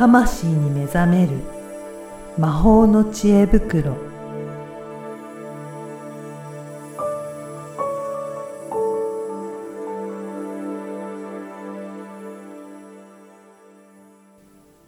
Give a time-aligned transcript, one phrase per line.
[0.00, 1.32] 魂に目覚める
[2.38, 3.98] 魔法の知恵袋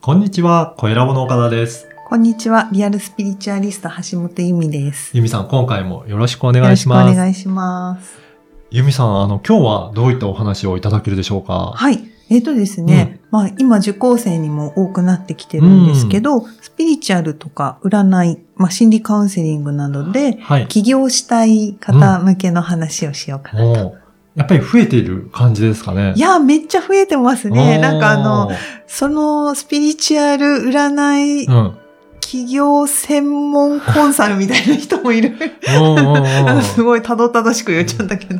[0.00, 1.86] こんにちは、小ラボの岡田です。
[2.08, 2.70] こんにちは。
[2.72, 5.10] リアルスピリチュアリスト橋本由美です。
[5.14, 7.16] ゆみさん、今回もよろしくお願よろしくおいします。
[7.16, 8.18] 願いします。
[8.70, 11.74] ゆみさん、あの、今日はどういったお話をいただけるでしょうか？
[11.76, 12.02] はい。
[12.32, 20.66] えっ、とですね、まあ今受講生にも多くなってきてるんですけど、スピリチュアルとか占い、まあ心理カウンセリングなどではい。
[20.68, 23.66] 起業したい方向けの話をしようかなと。
[23.66, 24.02] もう、
[24.34, 26.14] やっぱり増えている感じですかね。
[26.16, 27.78] いや、めっちゃ増えてますね。
[27.78, 28.50] なんかあの、
[28.86, 31.78] そのスピリチュアル占いうん。
[32.22, 35.36] 企業専門コンサルみたいな人もいる。
[36.62, 38.36] すごいたどたどしく言っちゃったけど。
[38.36, 38.38] い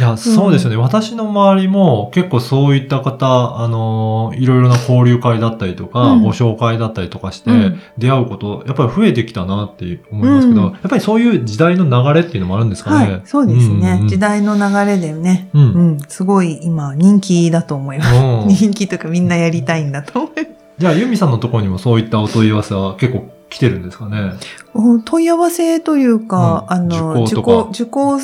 [0.00, 0.76] や、そうですよね。
[0.76, 13.12] 私の周りも結構そういった方、あのーいろいろな交流会だったりとか、うんご紹介だったりとかして、うん出会うこと、やっぱり増えてきたなって思いますけど、うんやっぱりそういう時代の流れっていうのもあるんですかね。
[13.12, 13.98] はい、そうですね。
[13.98, 15.64] んん時代の流れでね、うんう
[15.96, 18.14] ん、すごい今人気だと思います。
[18.14, 20.53] うん 人気とかみんなやりたいんだと思います。
[20.78, 24.32] じゃあ、ユミさんのところにもそういったお問い合わせは結構来てるんですかね？
[24.74, 26.76] お問い合わせというか、うん。
[26.76, 27.42] あの、受受講とか。
[27.42, 28.20] 講、受講、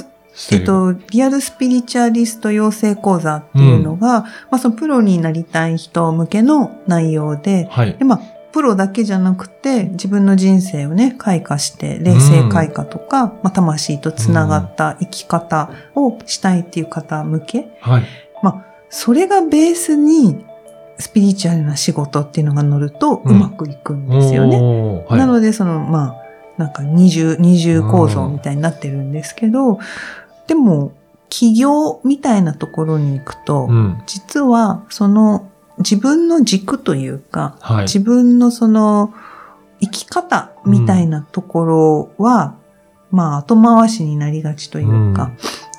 [0.52, 7.96] えっと、リアルスピリチュアリスト養成講座っていうのが、まあ、そのプロになりたい人向けの内容で、はい。
[7.96, 8.04] で、。
[8.04, 8.20] まあ、
[8.52, 18.02] プロだけじゃなくて、自分の人生をね、開花して、霊性開花とか、まあ、魂とつながった生き方をしたいっていう方向け、はい。
[18.92, 20.44] それがベースに、
[21.00, 24.56] スピリチュアルな仕事っていうのが乗ると、うんうまくいくんですよね。
[24.56, 29.78] おーはい、なので、その、まあ、なんか二重、二重構造みたいになってるんですけど、
[30.46, 30.92] でも、
[31.30, 34.02] 起業みたいなところに行くと、うん。
[34.06, 37.82] 実は、その、自分の軸というか、はい。
[37.84, 39.14] 自分のその、
[39.80, 42.56] 生き方みたいなところは、
[43.10, 45.32] まあ、後回しになりがちというか、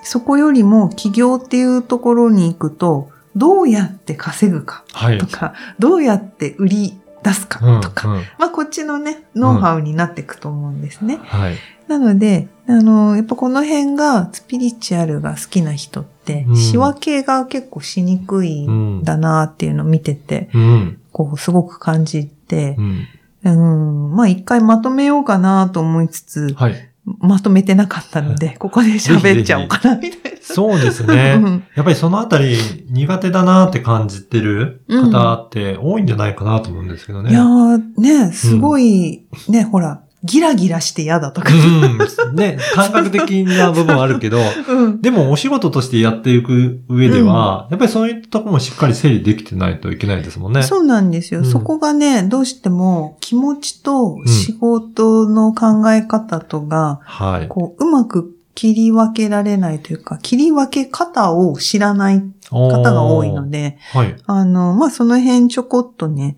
[0.04, 5.18] そこよりも起業っていうところに行くと、どうやって稼ぐかはい。
[5.18, 11.20] とか、どうやって売り出すかとか、うんうんまあ、こっちのね、ノウハウになっていくと思うんですね。
[11.24, 11.56] はい。
[11.88, 21.02] なので、あの、やっぱこの辺がスピリチュアルが好きな人って、うん仕分けが結構しにくいんだなっていうのを見てて、うん。
[21.12, 23.08] こう、すごく感じてう、ん。
[23.44, 26.90] うん、まあ一回まとめようかなと思いつつ、はい。
[27.20, 30.31] まとめてなかったので、ここで喋っちゃおうかな、みたいな。
[30.54, 31.40] そうですね。
[31.42, 32.58] うんやっぱりそのあたり
[32.90, 37.32] 苦手だなって感じてる方って多いんじゃないかなと思うんですけどね。
[37.32, 41.50] いやー、ね、すごい、ね、ほら、ギラギラして嫌だとか。
[41.52, 42.36] うん。
[42.36, 44.40] ね、感覚的な部分はあるけど、
[44.70, 45.02] うん。
[45.02, 50.62] でもお仕事としてやっていく上では、やっぱりそういったところもしっかり整理できてないといけないですもんね。
[50.62, 51.40] そうなんですよ。
[51.40, 57.48] うんそこがね、どうしても気持ちと仕事の考え方とが、はい。
[57.48, 63.80] こう、うまく切り分けられないというか、切り分け方を知らない方が多いので。
[63.92, 64.16] はい。
[64.28, 66.38] あの、まあ、その辺ちょこっとね、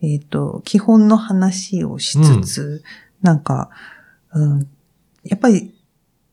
[0.00, 2.84] えっ、と、基本の話をしつつ、
[3.22, 3.70] なんか、
[4.32, 4.68] うん、
[5.24, 5.74] やっぱり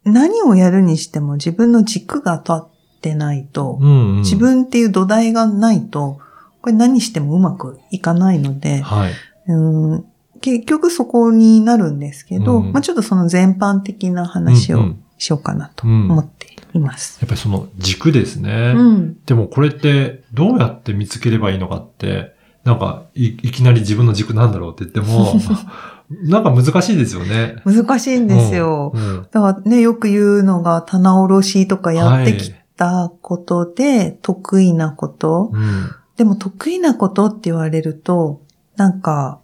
[0.03, 2.69] 何をやるにしても自分の軸が立っ
[3.01, 4.19] てないと、うん、うん。
[4.19, 6.19] 自分っていう土台がないと、
[6.61, 9.13] これ何してもうまくいかないので、はい。
[9.47, 10.05] うん、
[10.39, 17.19] 結局そこになるんですけど、うんまあ、ちょっとその全般的な話をうんうんしようかなとうん思っています。
[17.21, 18.73] やっぱりその軸ですね。
[18.75, 19.23] うん。
[19.23, 22.33] でもこれってどうやって見つければいいのかって、
[22.63, 25.35] なんかいいきなり自分の軸なんだろうって言っても、
[26.23, 27.57] なんか難しいですよね。
[27.65, 28.91] 難しいんですよ。
[28.95, 35.51] うんうんだからね、よく言うのが棚卸しとかやってきたことで、得意なこと。
[35.53, 38.41] うんでも得意なことって言われると、
[38.75, 39.39] なんか、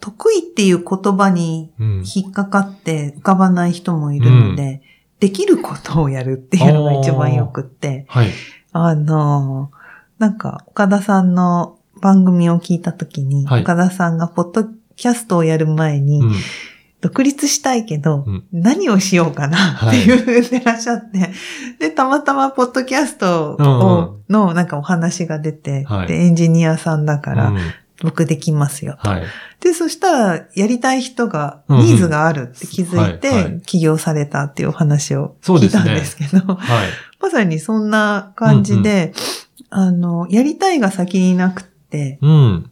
[0.00, 4.80] 得意っていう言葉にうん引っかかって浮かばない人もいるので、
[5.24, 8.28] できることをやるっていうのが一番よくって、はい。
[8.72, 9.70] あの、
[10.18, 13.62] なんか、岡田さんの番組を聞いたときに、はい。
[13.62, 16.32] 岡田さんがポッドキャストをやる前に、うん。
[17.00, 18.44] 独立したいけど、うん。
[18.52, 21.30] 何をしようかなっていう言ってらっしゃって、
[21.78, 26.06] で、たまたまポッドキャストを、のなんかお話が出て、はい。
[26.06, 27.58] で、エンジニアさんだから、うん
[28.02, 29.08] 僕できますよと。
[29.08, 29.22] はい。
[29.60, 36.88] で、そしたら、やりたい人が、うんニーズがあるって気づいて、起業されたっていうお話を聞いたんですけど、はい。
[37.20, 39.12] まさにそんな感じで、
[39.70, 42.70] あの、やりたいが先になくって、うん。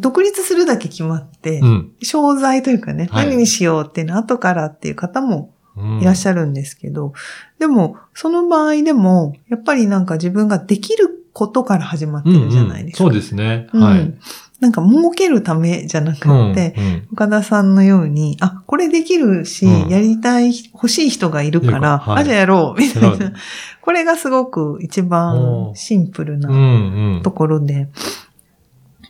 [0.00, 1.92] 独立するだけ決まって、うん。
[2.02, 7.12] 商材というかね、はい何にしようっていうの後からっていう方もうんいらっしゃるんですけど、
[7.58, 13.04] でも、その場合でも、やっぱりなんか自分ができることから始まってるじゃないですか。
[13.04, 13.68] うんうんそうですね。
[13.72, 14.14] うんはい。
[14.60, 16.16] なんか儲けるためじゃなく
[16.50, 19.88] って、うん岡田さんのように、あ、これできるし、うん。
[19.88, 22.22] やりたい、欲しい人がいるからら、はい。
[22.22, 23.32] あ、じゃあやろう、みたいな。
[23.80, 26.44] これがすごく一番シンプルうん。
[26.44, 27.22] うなんうん。
[27.22, 27.88] ところで、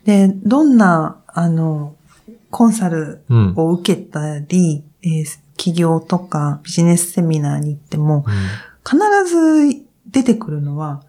[0.05, 1.97] で、どんな、あの、
[2.51, 3.53] コンサルうん。
[3.57, 5.25] を受けたり、えー
[5.59, 8.25] 企業とかビジネスセミナーに行っても、
[8.89, 8.97] 必
[9.27, 11.03] ず出てくるのは、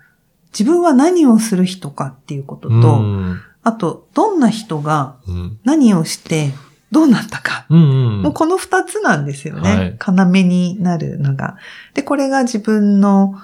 [0.51, 5.59] 自分は何をする人かっていうことと、うんあと、どんな人がうん。
[5.63, 6.51] 何をして
[6.91, 7.65] どうなったか。
[7.69, 7.83] うんう
[8.19, 8.21] ん。
[8.23, 9.75] もうこの二つなんですよね。
[9.75, 11.57] はい要になるのが。
[11.93, 13.35] で、これが自分の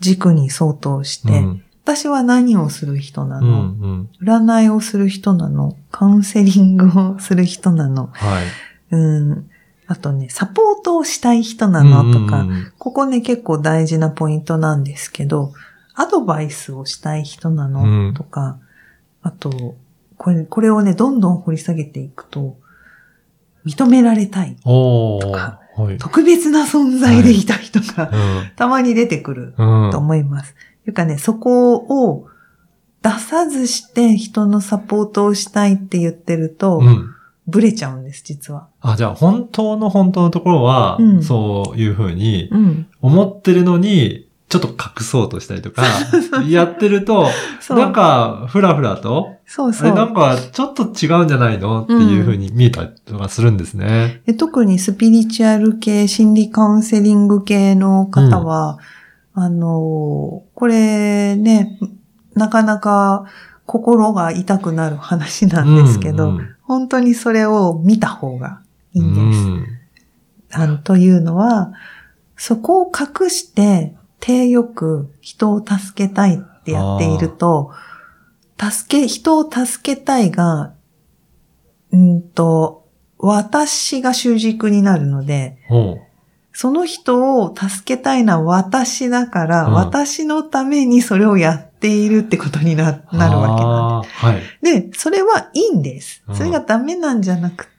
[0.00, 4.08] 軸に相当して、うん私は何をする人なうんの、うん。
[4.20, 5.74] 占いをする人なの？
[5.90, 8.10] カウンセリングをする人なの？
[8.12, 8.44] はい。
[8.90, 9.50] うん。
[9.86, 12.12] あとね、サポートをしたい人なの？
[12.12, 15.54] とか、うんうんここね結構大事なポイントなんですけど、
[15.94, 18.58] アドバイスをしたい人なの、うんとか、
[19.28, 19.76] あと、
[20.16, 22.56] これ、これをね、どんどん掘り下げていくと、
[23.66, 24.56] 認められたい。
[24.64, 25.98] とかはい。
[25.98, 28.16] 特別な存在でいたいとか、う
[28.46, 29.90] んたまに出てくるうん。
[29.92, 30.54] と思います。
[30.86, 32.26] いうかね、そこを
[33.02, 37.14] 出さずして人のサポートをしたいって言ってると、うん。
[37.46, 38.68] ブレちゃうんです、実は。
[38.80, 42.86] あ、じゃあ本当の本当のところは、うんそういうふうにうん。
[43.02, 45.82] 思ってるのに、ちょっと隠そうとしたりとか、
[46.48, 47.26] やってると。
[47.70, 49.88] なんか、ふらふらと、そうそう。
[49.88, 54.22] あれなんか、ちょっと違うんじゃないのっていうふうに見えたりとかするんですね。
[54.26, 58.78] で特にスピリチュアル系、心理カウンセリング系の方は、
[59.34, 61.78] あのーこれね、
[62.34, 63.26] なかなか
[63.66, 68.60] 心が痛くなる話なんですけど、うんうん本当にそれを見た方が
[68.92, 69.40] いいんです。
[69.40, 69.66] うん
[70.50, 71.72] あの、というのは、
[72.36, 77.72] そこを隠して、手よく人を助けたいってやっていると、
[78.60, 80.74] 助け、人を助けたいが、
[81.92, 82.88] うんと、
[83.18, 85.58] 私が主軸になるので、
[86.52, 94.14] その人を助けたいのは私だから、うん私のためにそれをやっているってことにななるわけなんです。
[94.14, 94.42] はい。
[94.62, 96.32] で、それはいいんですう。
[96.32, 97.77] んそれがダメなんじゃなくて、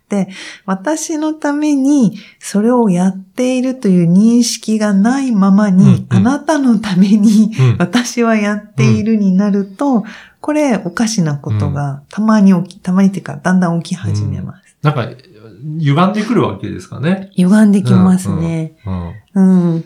[0.65, 10.03] 私のためにそれをやっているという認識がないままに、うんうんあなたのためにうん私はやっているになると、
[10.41, 14.75] これおかしなことがたまに起き、たまにっていうかだんだん起き始めます。
[14.81, 15.09] なんか、
[15.77, 17.29] 歪んでくるわけですかね。
[17.35, 18.75] 歪んできますね。
[19.35, 19.85] うんうん。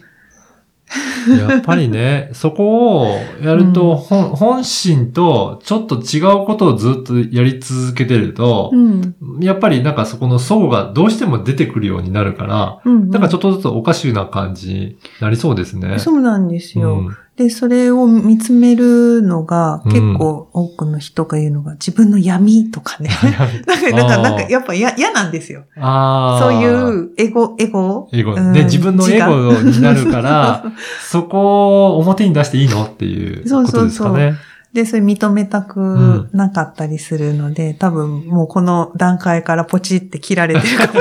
[1.37, 9.15] やっぱりね、 そこをやると、本本心とちょっと違うことをずっとやり続けてるとう、ん。
[9.39, 13.09] やっぱりなんかそこの層がどうしても出てくるようになるから、うん。
[13.09, 15.99] なんかちょっとずつおかしな感じになりそうですね。
[15.99, 17.09] そうなんですよ。
[17.37, 23.09] うんで、それを見つめるのが、うん結構多くの人が言うのが、自分の闇とかね。
[23.65, 25.63] なんか、なんか、なんか、やっぱや嫌なんですよ。
[25.77, 26.39] ああ。
[26.39, 28.35] そういうエゴ、エゴエゴ。
[28.35, 30.63] うんで、自分のエゴになるから、
[31.01, 34.35] そこを表に出していいのっていうことですかね。
[34.73, 40.99] で、それ認めたくなかったりするので、多分もうこの段階からポチって切られてるかも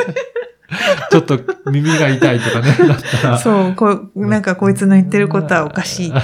[1.11, 1.39] ちょっと
[1.71, 3.39] 耳が痛いとかね、 だったら。
[3.39, 6.19] そう、こう、なんかこいつの言ってることはおかしいって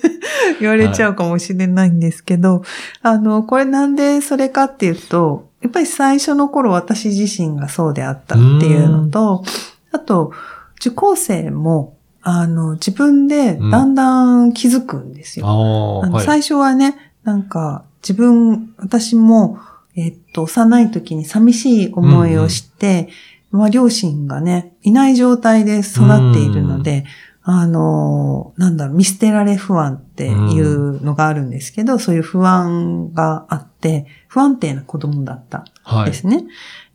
[0.60, 2.62] 言われちゃうかもしれないんですけど、
[3.02, 9.44] あの、これなんでそれかっていうと、やっぱり最初の頃私自身がそうであったっていうのと、
[9.92, 10.32] あと、
[10.76, 15.46] 受講生も、あの、自分でだんだん気づくんですよ。
[15.46, 16.08] ああ、はい。
[16.08, 19.58] あの最初はね、なんか自分、私も、
[19.96, 23.08] えっと、幼い時に寂しい思いをして、
[23.50, 27.04] まあ両親がね、いない状態で育っているので、
[27.42, 36.10] あの、なんだろう、見捨てられ不安っていうのがあるんですけど、そういう不安があって、不安定な子供だったはい。
[36.10, 36.44] ですね。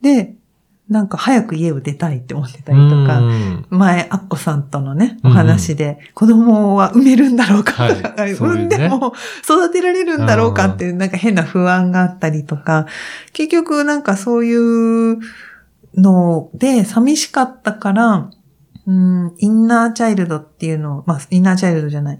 [0.01, 0.35] で、
[0.87, 3.65] なんか早く家を出たいって思ってたりとか、うん。
[3.71, 12.85] 前、アッコさんとのね、お話で、子供は産めるんだろうか産んでも育てられるんだろうかっていう、なんか変な不安があったりとか、
[13.33, 14.55] 結局なんかそうい
[15.13, 15.17] う
[15.95, 18.29] ので寂しかったから、
[18.87, 22.19] うん、インナーチャイルドっていうのを、まあ、インナーチャイルドじゃない。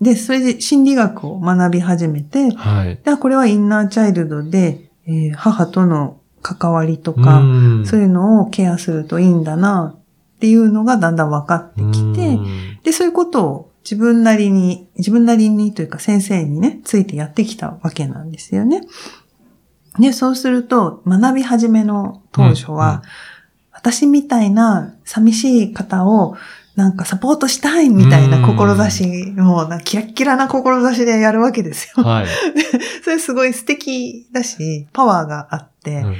[0.00, 2.98] で、それで心理学を学び始めて、はい。
[3.04, 9.96] でこれはインナーチャイルドで、えー母との関わりとか、うんそういうのをケアするといいんだな
[10.36, 18.82] っていうのがだんだん分かってきて、うんで、そういうことを自分なりに、自分なりにというか先生にね、ついてやってきたわけなんですよね。
[19.98, 23.08] で、そうすると、学び始めの当初は、うん
[23.78, 26.36] 私みたいな寂しい方を
[26.74, 32.04] なんかサポートしたいみたいな志、もうなキラッキラな志でやるわけですよ。
[32.04, 32.26] はい。
[33.04, 36.14] それすごい素敵だし、パワーがあって、うん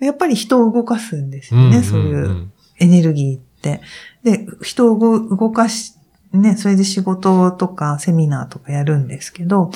[0.00, 3.80] やっぱり人を動かすんですよね、そういうエネルギーって。
[4.24, 5.94] で、人を動動かし、
[6.32, 9.70] ね、それで仕事とかセミナーとかやるんですけど、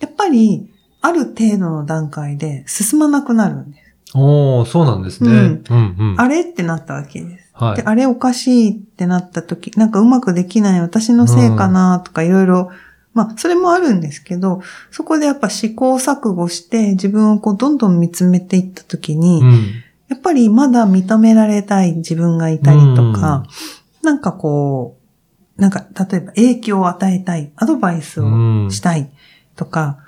[0.00, 0.68] やっぱり、
[1.00, 3.90] ある程度の段階で進まなくなるんです。
[4.14, 5.30] おー、そうなんですね。
[5.30, 5.60] ううんん、
[5.98, 6.20] うん。
[6.20, 7.50] あれってなったわけです。
[7.54, 7.82] はいで、。
[7.84, 12.70] あれおかしいってなった時、なんかうまくできない私のせいかなとかいろいろ、
[13.12, 19.82] まあ、それもあるんですけど、そこでやっぱ試行錯誤して自分をこうどんどん見つめていった時に、うん。
[20.08, 23.44] やっぱりまだ認められたい自分がいたりとか、
[24.02, 24.96] なんかこ
[25.58, 29.08] う、なんか例えば影響を与えたい、アドバイスをうんしたい
[29.54, 29.98] とか、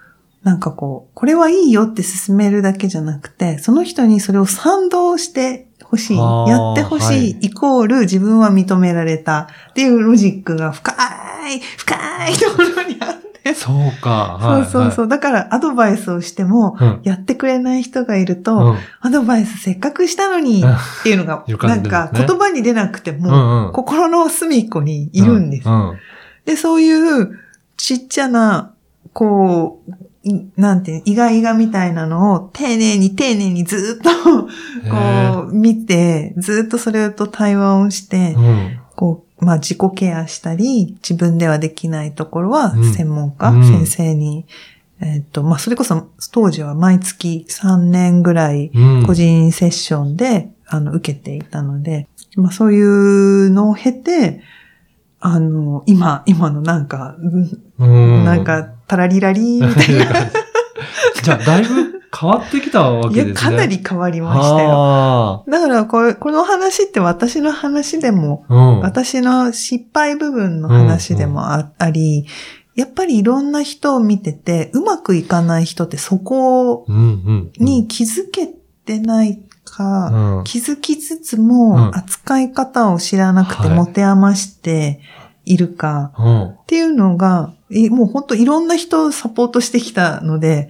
[0.42, 11.94] なんかこう、これはいいよって進めるだけじゃなくて、その人にそれを賛同してほしい、やってほしい、はいイコール自分は認められたっていうロジックが深い、深
[12.28, 13.54] いところにあって。
[13.54, 14.38] そうか。
[14.40, 14.62] そはい。。
[14.62, 15.08] うそうそうう。
[15.08, 17.00] だからアドバイスをしても、うん。
[17.02, 18.76] やってくれない人がいると、うん。
[19.00, 23.72] アドバイスせっかくしたのにっていうのが、 なんか言葉に出なくてうも、んうん。
[23.72, 25.68] 心の隅っこにいるんです。
[25.68, 25.98] うん。
[26.44, 27.38] で、そういう
[27.76, 28.72] ちっちゃな、
[29.12, 29.94] こう、い
[30.56, 34.10] なんてガイガみたいなのを丁寧に丁寧にずっと、
[34.42, 38.78] こう、見て、ずっとそれと対話をして、うん。
[38.94, 44.46] こう、まあ自己ケアしたり、自分ではできないところはうん専門家、うん先生に、
[45.00, 49.06] えっと、まあそれこそ当時は毎月3年ぐらいうん。
[49.06, 54.40] 個人セッションで、あの、受けていたので、まあそういうのを経て、
[55.24, 57.14] あの、今、今のなんか、
[57.78, 58.24] うん。
[58.24, 60.30] なんか、タラリラリーみたいな。
[61.22, 63.50] じゃあ、だいぶ変わってきたわいや、けですね。
[63.50, 64.70] かなり変わりましたよ。
[64.74, 68.54] あだからこれ、この話って私の話でも、あ。
[68.54, 68.80] うん。
[68.80, 72.26] 私の失敗部分の話でもあ,、あり、
[72.74, 77.52] やっぱりいろんな人を見てて、うまくいかない人ってそこうんうん。
[77.58, 78.48] に気づけ
[78.84, 79.40] てない
[79.72, 85.00] か、うん、気づきつつうんも扱い方を知らなくてはい持て余して
[85.44, 86.42] いるかうん。
[86.50, 90.68] っていうのが、えもう本当いろんな人をサポートしてきたので、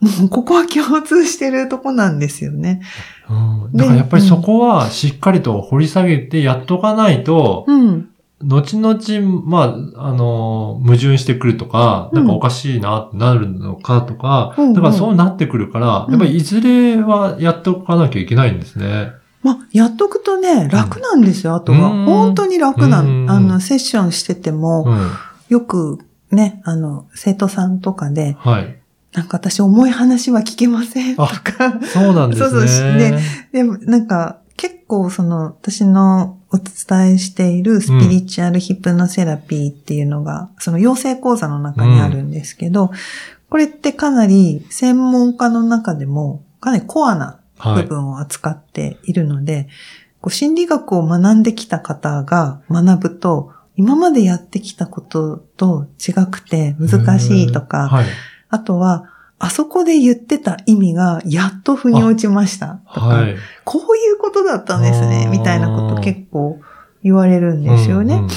[0.00, 2.80] も うここは共通してるとこなんですよね。
[3.28, 3.70] うん。
[3.74, 8.08] だからやっぱりそこはしっかりと掘り下げてやっとかないと、うん。
[8.40, 19.12] 後々、まあ、あの、矛盾してくるとか、うんなんかおかしいなってなるのかとか、うんうんだからそうなってくるから、うんやっぱりいずれはやっておかなきゃいけないんですね。
[19.42, 21.90] まあ、やっとくとね、楽なんですよ、あとは。
[21.90, 23.32] うん本当に楽なうんの。
[23.34, 25.10] あの、セッションしてても、うん。
[25.48, 25.98] よく
[26.30, 28.78] ね、あの、生徒さんとかで、はい。
[29.14, 32.48] なんか私重い話は聞けませんとあか、そうなんですね。
[32.50, 33.18] そうそうね
[33.52, 34.47] でもなんか結
[34.88, 42.90] 構その私のお伝えしているスピリチュアルヒプノセラピーっていうのが、その養成講座の中にあるんですけど、
[43.50, 47.86] これってかなり専門家の中でもかなりコアな部はい。
[47.86, 49.68] 分を扱っているので、
[50.20, 58.06] こう心理学を学んできた方が学ぶと、今までやってきたことと違くて難しいとか、はい。
[58.48, 62.80] あとは、あそこで言ってた意味がやっと腑に落ちました。
[62.92, 63.36] とか、はい。
[63.64, 66.60] こういうことだったんですねみたいなこと結構
[67.02, 68.14] 言われるんですよね。
[68.14, 68.30] うんうん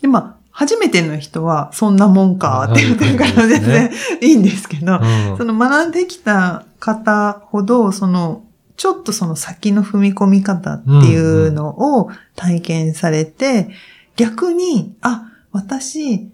[0.00, 5.36] で、まあ、初めての人はそんなもんかって言ってるから全然いいんですけど、うん。
[5.36, 8.44] その学んできた方ほど、その、
[8.76, 13.70] ちょっとその先の踏み込み方っていうのを体験されて、
[14.16, 16.30] 逆に、あ、私、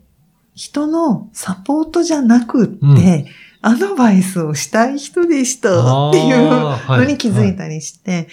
[0.54, 3.26] 人のサポートじゃなくって、うん
[3.66, 6.50] アドバイスをしたい人でしたっていう
[6.86, 8.28] のに気づいたりして、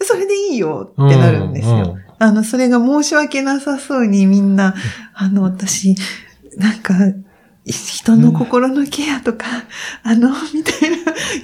[0.00, 1.74] それでいいよってなるんですよ。
[1.74, 2.04] うんうん。
[2.18, 4.74] あの、それが申し訳なさそうにみんな、
[5.12, 5.94] あの、私、
[6.56, 6.94] なんか、
[7.70, 9.46] 人の心のケアとか、
[10.02, 10.96] あの、みたいな、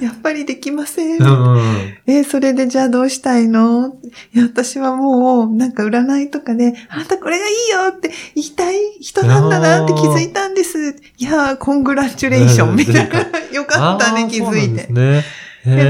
[0.06, 1.20] やっぱりできません。
[1.20, 1.60] うんうん
[2.06, 3.96] えーそれでじゃあどうしたいの？
[4.34, 10.96] いや、私はもう、なんか占いとかで、あなたこれがいいよって言いたい人なんだなって気づいたんです。
[11.18, 13.20] いやー、コングラチュレーションみたいな。
[13.52, 14.92] よかったね、気づいてす。
[14.92, 15.24] ね。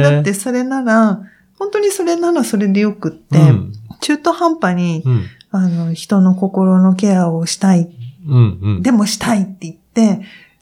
[0.02, 1.20] だってそれなら、
[1.58, 7.88] 本当にそれならそれでよくって、うん中途半端に、うんあの、人の心のケアをしたい、
[8.28, 8.82] うんうん。
[8.82, 9.80] でもしたいって言って、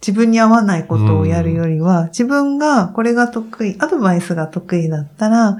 [0.00, 5.59] 自分に合わないことをやるよりは、自分がこれが得意、アドバイスが得意だったら、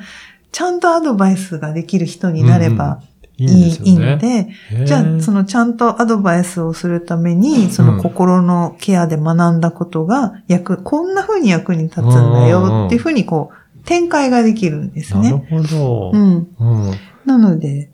[0.53, 3.01] ちゃんとアドバイスができる人になれば
[3.37, 4.49] いいい,、いんで
[4.85, 12.03] じゃあ、そのちゃんとアドバイスをするために、その心のケアで学んだことが役、こんな風に役に立つん
[12.33, 15.49] だよっていう風にこう、展開ができるんですなるね。
[15.51, 16.11] ほど。
[16.15, 16.49] うん。
[16.59, 16.95] うん。
[17.25, 17.91] なので、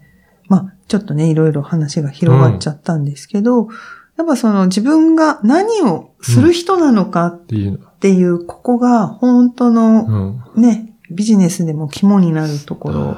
[0.47, 3.67] まあ、ちょっとね、いろいろ話が広がっちゃったんですけど、
[4.17, 7.79] やっぱその自分が何をする人なのかっていう。
[8.33, 10.43] う、ここが本当うのん。
[10.55, 13.17] ね、ビジネスでも肝になるところ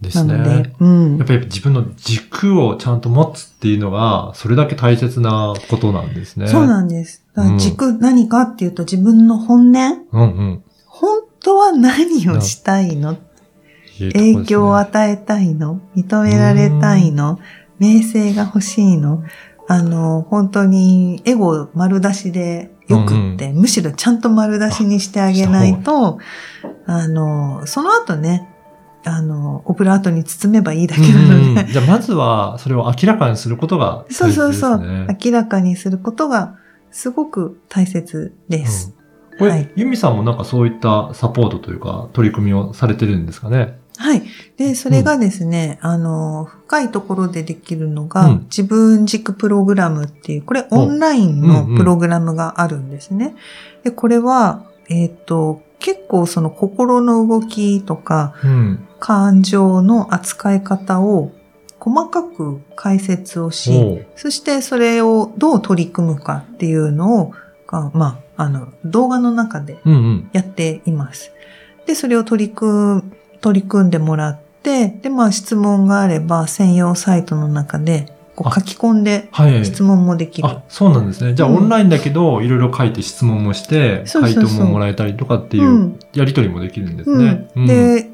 [0.00, 0.74] ですなので、ね。
[0.80, 1.26] うんやっ。
[1.26, 6.48] ぱり自分の軸をちゃんと持つっていうのが、それだけ大切なことなんですね。
[6.48, 7.24] そうなんです。
[7.58, 10.64] 軸何かっていうと自分の本音うんうん。
[10.86, 13.12] 本当は何をしたいの？
[13.98, 15.80] いいね影響を与えたいの？
[15.96, 17.38] 認められたいの？
[17.78, 19.24] 名声が欲しいの？
[19.68, 26.18] あの、本当にエゴ丸出しでよくって、むしろちゃんと丸出しにしてあげないと、
[26.86, 28.48] あの、その後ね、
[29.04, 34.52] あの、オブラートに包めばいいだけなうんうんので、じゃあまずは、それを明らかにすることが大切そうですね。
[34.52, 36.56] そうそう、明らかにすることが
[36.90, 38.94] すごく大切です。
[39.38, 43.78] これ、はいユミさんもなんかそういったサポートというか、取り組みをされてるんですかね？
[43.98, 44.22] はい。
[44.56, 53.34] で、それがですね、あの、深いところでできるのが、うん自分軸プログラムっていう、これオンラインのプログラムがあるんですね。
[53.84, 58.88] で、これは、えっ、と、結構その心の動きとか、うん。
[59.00, 61.32] 感情の扱い方を
[61.80, 67.32] 細かく解説をし、そしてそれをどう取り組むかっていうのを、
[67.66, 70.30] がまあ、あの、動画の中でうんうん。
[70.32, 71.32] やっています。
[71.84, 73.04] で、それを取り組む、
[73.42, 79.64] 取り組んでもらって、で、まあ質問があれば専用サイトの中でこうあ書き込んではい。
[79.64, 80.48] 質問もできる。
[80.48, 81.34] あ、そうなんですね。
[81.34, 87.48] じゃあ、うんオンラインだけど、いろいろ書いて質問もして、回答ももらえたりとかっていううんやりとりもできるんですうね。
[87.56, 88.08] ん、で、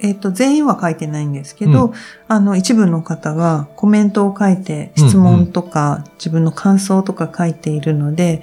[0.00, 1.92] えっ、と、全員は書いてないんですけど、うん
[2.28, 8.42] あの、一部の方がコメントを書いて質問とか、自分の感想とか書いているので、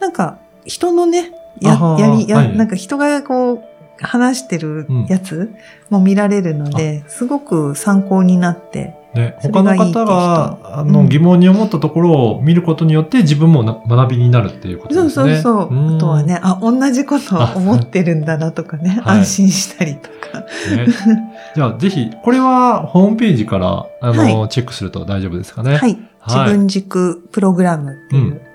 [0.00, 3.64] なんか、人のね、ややり、や、はいなんか人がこう、
[4.02, 5.52] 話してるやつ
[5.90, 11.08] も見られるので、すごく参考になって、ね、他の方が、あの、うん。
[11.08, 15.42] 疑問に思ったところを見ることによって自分もな学びになるっていうことそうですね。
[15.42, 15.74] そうそう。
[15.74, 15.96] ん。
[15.96, 19.18] あとはね、あ、同じことを思ってるんだなとかね、はい。
[19.18, 20.40] 安心したりとか。
[20.40, 20.86] ね。
[21.54, 25.76] じゃあ、ぜひ、これはホームページから、あの、はチェックすると大丈夫ですかね。
[25.76, 25.98] はい。
[26.26, 28.51] 自分軸プログラムっていうもは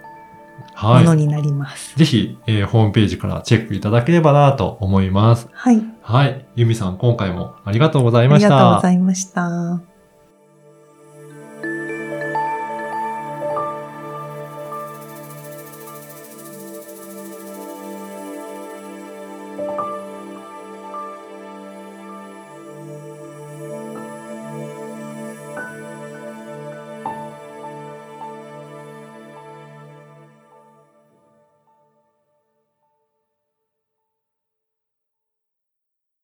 [1.02, 1.04] い。
[1.06, 1.98] のになります。
[1.98, 5.50] ぜひ、えーホームページからチェックいただければなと思います。
[5.52, 5.82] はい。
[6.02, 6.46] はい。
[6.56, 8.48] ゆみさん、今回もありがとうございあました。
[8.48, 9.97] りがとうございました。